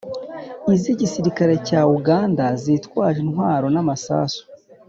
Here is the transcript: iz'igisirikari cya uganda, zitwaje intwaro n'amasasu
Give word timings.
iz'igisirikari 0.75 1.55
cya 1.67 1.81
uganda, 1.97 2.45
zitwaje 2.63 3.19
intwaro 3.25 3.65
n'amasasu 3.73 4.41